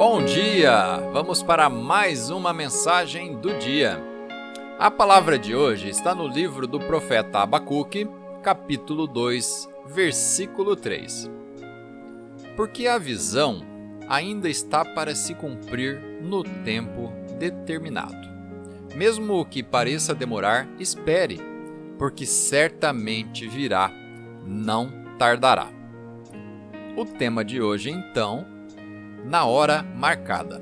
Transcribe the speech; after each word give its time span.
Bom 0.00 0.24
dia! 0.24 0.96
Vamos 1.12 1.42
para 1.42 1.68
mais 1.68 2.30
uma 2.30 2.54
mensagem 2.54 3.36
do 3.36 3.52
dia. 3.58 4.02
A 4.78 4.90
palavra 4.90 5.38
de 5.38 5.54
hoje 5.54 5.90
está 5.90 6.14
no 6.14 6.26
livro 6.26 6.66
do 6.66 6.80
profeta 6.80 7.40
Abacuque, 7.40 8.08
capítulo 8.42 9.06
2, 9.06 9.68
versículo 9.88 10.74
3. 10.74 11.30
Porque 12.56 12.86
a 12.86 12.96
visão 12.96 13.60
ainda 14.08 14.48
está 14.48 14.86
para 14.86 15.14
se 15.14 15.34
cumprir 15.34 16.00
no 16.22 16.44
tempo 16.44 17.12
determinado. 17.38 18.26
Mesmo 18.94 19.44
que 19.44 19.62
pareça 19.62 20.14
demorar, 20.14 20.66
espere, 20.78 21.38
porque 21.98 22.24
certamente 22.24 23.46
virá, 23.46 23.92
não 24.46 24.90
tardará. 25.18 25.68
O 26.96 27.04
tema 27.04 27.44
de 27.44 27.60
hoje, 27.60 27.90
então, 27.90 28.59
na 29.30 29.44
hora 29.44 29.84
marcada. 29.94 30.60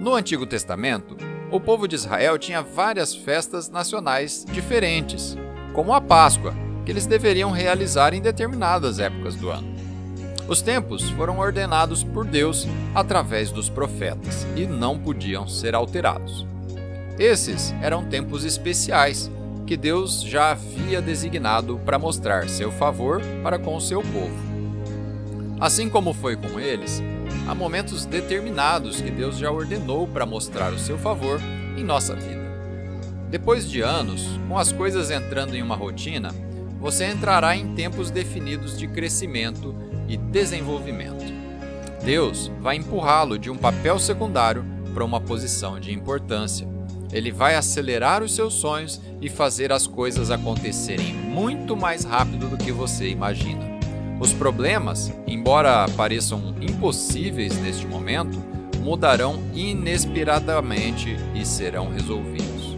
No 0.00 0.16
Antigo 0.16 0.44
Testamento, 0.44 1.16
o 1.52 1.60
povo 1.60 1.86
de 1.86 1.94
Israel 1.94 2.36
tinha 2.36 2.60
várias 2.62 3.14
festas 3.14 3.70
nacionais 3.70 4.44
diferentes, 4.50 5.38
como 5.72 5.94
a 5.94 6.00
Páscoa, 6.00 6.52
que 6.84 6.90
eles 6.90 7.06
deveriam 7.06 7.52
realizar 7.52 8.12
em 8.12 8.20
determinadas 8.20 8.98
épocas 8.98 9.36
do 9.36 9.50
ano. 9.50 9.72
Os 10.48 10.60
tempos 10.60 11.10
foram 11.10 11.38
ordenados 11.38 12.02
por 12.02 12.26
Deus 12.26 12.66
através 12.92 13.52
dos 13.52 13.70
profetas 13.70 14.44
e 14.56 14.66
não 14.66 14.98
podiam 14.98 15.46
ser 15.46 15.76
alterados. 15.76 16.44
Esses 17.20 17.72
eram 17.80 18.04
tempos 18.04 18.44
especiais 18.44 19.30
que 19.64 19.76
Deus 19.76 20.22
já 20.22 20.50
havia 20.50 21.00
designado 21.00 21.78
para 21.84 22.00
mostrar 22.00 22.48
seu 22.48 22.72
favor 22.72 23.22
para 23.44 23.60
com 23.60 23.76
o 23.76 23.80
seu 23.80 24.02
povo. 24.02 24.59
Assim 25.60 25.90
como 25.90 26.14
foi 26.14 26.36
com 26.36 26.58
eles, 26.58 27.02
há 27.46 27.54
momentos 27.54 28.06
determinados 28.06 29.02
que 29.02 29.10
Deus 29.10 29.36
já 29.36 29.50
ordenou 29.50 30.08
para 30.08 30.24
mostrar 30.24 30.72
o 30.72 30.78
seu 30.78 30.96
favor 30.96 31.38
em 31.76 31.84
nossa 31.84 32.16
vida. 32.16 32.40
Depois 33.28 33.70
de 33.70 33.82
anos, 33.82 34.26
com 34.48 34.56
as 34.56 34.72
coisas 34.72 35.10
entrando 35.10 35.54
em 35.54 35.62
uma 35.62 35.76
rotina, 35.76 36.34
você 36.80 37.04
entrará 37.04 37.54
em 37.54 37.74
tempos 37.74 38.10
definidos 38.10 38.78
de 38.78 38.88
crescimento 38.88 39.74
e 40.08 40.16
desenvolvimento. 40.16 41.26
Deus 42.02 42.50
vai 42.58 42.76
empurrá-lo 42.76 43.38
de 43.38 43.50
um 43.50 43.56
papel 43.56 43.98
secundário 43.98 44.64
para 44.94 45.04
uma 45.04 45.20
posição 45.20 45.78
de 45.78 45.92
importância. 45.92 46.66
Ele 47.12 47.30
vai 47.30 47.54
acelerar 47.54 48.22
os 48.22 48.34
seus 48.34 48.54
sonhos 48.54 48.98
e 49.20 49.28
fazer 49.28 49.72
as 49.72 49.86
coisas 49.86 50.30
acontecerem 50.30 51.12
muito 51.12 51.76
mais 51.76 52.02
rápido 52.02 52.48
do 52.48 52.56
que 52.56 52.72
você 52.72 53.10
imagina. 53.10 53.79
Os 54.20 54.34
problemas, 54.34 55.10
embora 55.26 55.88
pareçam 55.96 56.54
impossíveis 56.60 57.58
neste 57.58 57.86
momento, 57.86 58.38
mudarão 58.78 59.42
inesperadamente 59.54 61.16
e 61.34 61.44
serão 61.46 61.90
resolvidos. 61.90 62.76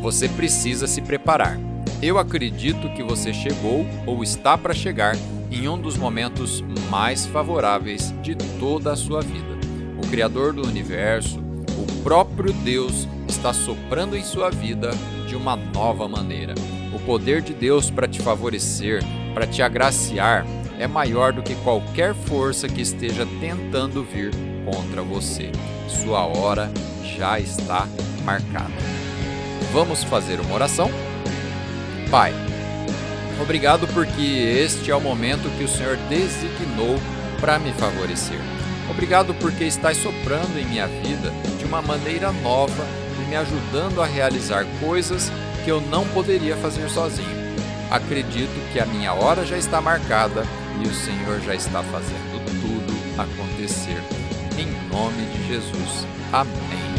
Você 0.00 0.30
precisa 0.30 0.86
se 0.86 1.02
preparar. 1.02 1.58
Eu 2.02 2.18
acredito 2.18 2.88
que 2.94 3.02
você 3.02 3.34
chegou 3.34 3.86
ou 4.06 4.22
está 4.22 4.56
para 4.56 4.72
chegar 4.72 5.14
em 5.50 5.68
um 5.68 5.78
dos 5.78 5.98
momentos 5.98 6.62
mais 6.88 7.26
favoráveis 7.26 8.14
de 8.22 8.34
toda 8.58 8.92
a 8.92 8.96
sua 8.96 9.20
vida. 9.20 9.58
O 10.02 10.08
Criador 10.08 10.54
do 10.54 10.66
universo, 10.66 11.38
o 11.38 12.02
próprio 12.02 12.54
Deus, 12.54 13.06
está 13.28 13.52
soprando 13.52 14.16
em 14.16 14.24
sua 14.24 14.48
vida 14.48 14.90
de 15.28 15.36
uma 15.36 15.54
nova 15.54 16.08
maneira. 16.08 16.54
O 16.94 16.98
poder 17.00 17.42
de 17.42 17.52
Deus 17.52 17.90
para 17.90 18.08
te 18.08 18.22
favorecer, 18.22 19.02
para 19.32 19.46
te 19.46 19.62
agraciar, 19.62 20.46
é 20.78 20.86
maior 20.86 21.32
do 21.32 21.42
que 21.42 21.54
qualquer 21.56 22.14
força 22.14 22.68
que 22.68 22.80
esteja 22.80 23.26
tentando 23.40 24.02
vir 24.02 24.30
contra 24.64 25.02
você. 25.02 25.50
Sua 25.88 26.24
hora 26.24 26.70
já 27.16 27.38
está 27.38 27.86
marcada. 28.24 28.72
Vamos 29.72 30.02
fazer 30.02 30.40
uma 30.40 30.54
oração? 30.54 30.90
Pai, 32.10 32.32
obrigado 33.40 33.86
porque 33.88 34.22
este 34.22 34.90
é 34.90 34.96
o 34.96 35.00
momento 35.00 35.50
que 35.56 35.64
o 35.64 35.68
Senhor 35.68 35.96
designou 36.08 36.98
para 37.40 37.58
me 37.58 37.72
favorecer. 37.72 38.38
Obrigado 38.90 39.32
porque 39.34 39.64
estás 39.64 39.96
soprando 39.98 40.58
em 40.58 40.66
minha 40.66 40.88
vida 40.88 41.30
de 41.58 41.64
uma 41.64 41.80
maneira 41.80 42.32
nova 42.32 42.84
e 43.22 43.28
me 43.28 43.36
ajudando 43.36 44.02
a 44.02 44.06
realizar 44.06 44.66
coisas 44.80 45.30
que 45.64 45.70
eu 45.70 45.80
não 45.80 46.06
poderia 46.08 46.56
fazer 46.56 46.90
sozinho. 46.90 47.39
Acredito 47.90 48.72
que 48.72 48.78
a 48.78 48.86
minha 48.86 49.12
hora 49.12 49.44
já 49.44 49.58
está 49.58 49.80
marcada 49.80 50.44
e 50.80 50.86
o 50.86 50.94
Senhor 50.94 51.40
já 51.40 51.54
está 51.54 51.82
fazendo 51.82 52.40
tudo 52.60 53.20
acontecer. 53.20 54.00
Em 54.56 54.66
nome 54.88 55.26
de 55.26 55.48
Jesus. 55.48 56.06
Amém. 56.32 56.89